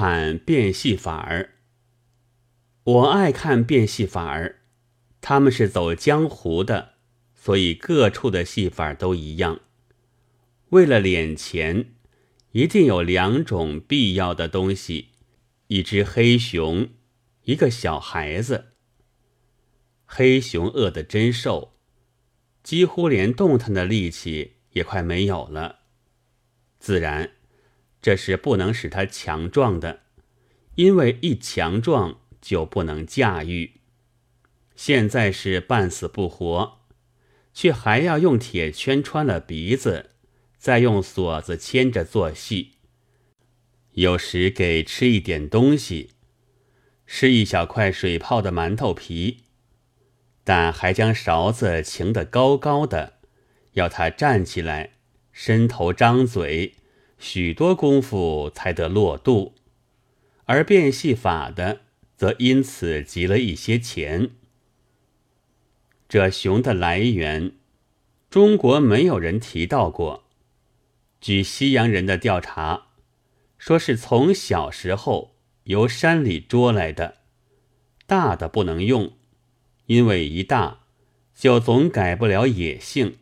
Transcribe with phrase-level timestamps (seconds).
[0.00, 1.54] 看变戏法儿。
[2.84, 4.60] 我爱看变戏法儿，
[5.20, 6.94] 他们是走江湖的，
[7.34, 9.58] 所以各处的戏法都一样。
[10.68, 11.94] 为了敛钱，
[12.52, 15.08] 一定有两种必要的东西：
[15.66, 16.90] 一只黑熊，
[17.42, 18.66] 一个小孩子。
[20.06, 21.72] 黑熊饿得真瘦，
[22.62, 25.80] 几乎连动弹的力气也快没有了。
[26.78, 27.32] 自然，
[28.00, 30.00] 这是不能使他强壮的，
[30.76, 32.20] 因为一强壮。
[32.40, 33.72] 就不能驾驭。
[34.76, 36.78] 现在是半死不活，
[37.52, 40.10] 却还要用铁圈穿了鼻子，
[40.56, 42.74] 再用锁子牵着做戏。
[43.94, 46.12] 有时给吃一点东西，
[47.06, 49.44] 吃一小块水泡的馒头皮，
[50.44, 53.14] 但还将勺子擎得高高的，
[53.72, 54.92] 要他站起来，
[55.32, 56.76] 伸头张嘴，
[57.18, 59.54] 许多功夫才得落肚。
[60.44, 61.80] 而变戏法的。
[62.18, 64.30] 则因此集了一些钱。
[66.08, 67.52] 这熊的来源，
[68.28, 70.24] 中国没有人提到过。
[71.20, 72.88] 据西洋人的调查，
[73.56, 77.18] 说是从小时候由山里捉来的，
[78.08, 79.12] 大的不能用，
[79.86, 80.80] 因为一大
[81.36, 83.18] 就总改不了野性。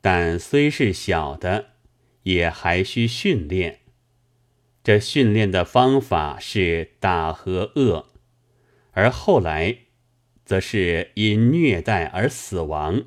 [0.00, 1.73] 但虽是小的，
[2.24, 3.80] 也还需训练。
[4.82, 8.10] 这训练的方法是打和饿，
[8.90, 9.78] 而后来
[10.44, 13.04] 则是因虐待而死亡。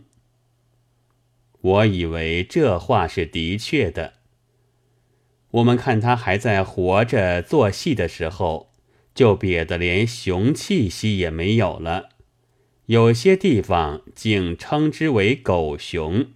[1.62, 4.14] 我以为这话是的确的。
[5.52, 8.74] 我们看他还在活着做戏的时候，
[9.14, 12.09] 就瘪得连雄气息也没有了。
[12.88, 16.28] 有些地方竟称之为狗熊，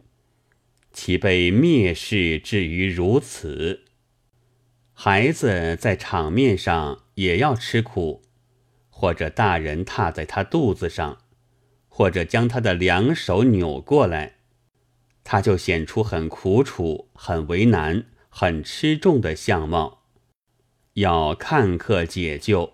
[0.94, 3.86] 其被蔑视至于如此。
[4.94, 8.22] 孩子在场面上也要吃苦，
[8.90, 11.18] 或者大人踏在他肚子上，
[11.88, 14.36] 或者将他的两手扭过来，
[15.24, 20.04] 他就显出很苦楚、很为难、很吃重的相貌，
[20.94, 22.74] 要看客解救。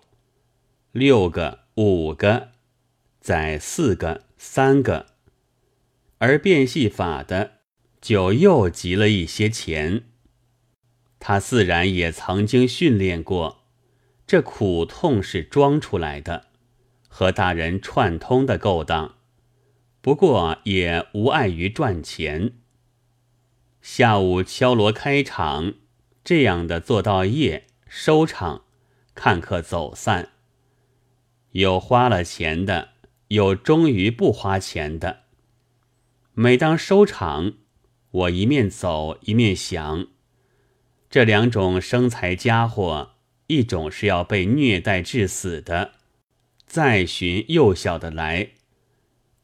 [0.92, 2.48] 六个、五个，
[3.20, 5.06] 再四个、三个，
[6.18, 7.57] 而变戏法的
[8.00, 10.04] 就又集了一些钱。
[11.18, 13.64] 他自然也曾经训练过，
[14.26, 16.46] 这苦痛是装出来的，
[17.08, 19.16] 和大人串通的勾当。
[20.00, 22.52] 不过也无碍于赚钱。
[23.82, 25.74] 下午敲锣开场，
[26.22, 28.64] 这样的做到夜收场，
[29.14, 30.30] 看客走散。
[31.50, 32.90] 有花了钱的，
[33.28, 35.24] 有终于不花钱的。
[36.34, 37.54] 每当收场，
[38.10, 40.06] 我一面走一面想。
[41.10, 43.12] 这两种生财家伙，
[43.46, 45.92] 一种是要被虐待致死的，
[46.66, 48.50] 再寻幼小的来；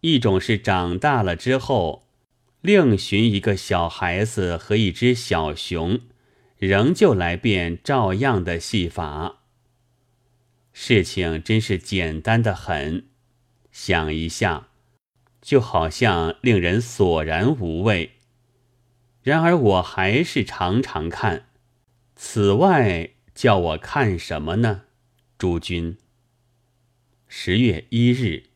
[0.01, 2.07] 一种是长大了之后，
[2.61, 6.01] 另寻一个小孩子和一只小熊，
[6.59, 9.41] 仍旧来变照样的戏法。
[10.73, 13.07] 事情真是简单的很，
[13.71, 14.69] 想一下，
[15.41, 18.14] 就好像令人索然无味。
[19.25, 21.47] 然而我还是常常看。
[22.15, 24.83] 此外，叫我看什么呢？
[25.39, 25.97] 诸君。
[27.27, 28.51] 十月一日。